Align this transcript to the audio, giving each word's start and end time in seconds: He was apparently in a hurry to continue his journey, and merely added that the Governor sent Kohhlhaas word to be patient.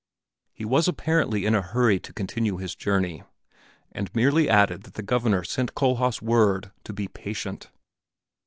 He 0.51 0.65
was 0.65 0.87
apparently 0.87 1.45
in 1.45 1.53
a 1.53 1.61
hurry 1.61 1.99
to 1.99 2.11
continue 2.11 2.57
his 2.57 2.73
journey, 2.73 3.21
and 3.91 4.09
merely 4.15 4.49
added 4.49 4.81
that 4.81 4.95
the 4.95 5.03
Governor 5.03 5.43
sent 5.43 5.75
Kohhlhaas 5.75 6.23
word 6.23 6.71
to 6.85 6.91
be 6.91 7.07
patient. 7.07 7.69